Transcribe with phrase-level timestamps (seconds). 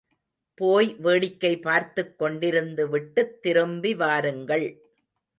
[0.57, 4.65] போய் வேடிக்கை பார்த்துக்கொண்டிருந்து விட்டுத் திரும்பி வாருங்கள்.